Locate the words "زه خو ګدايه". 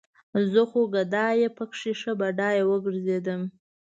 0.51-1.49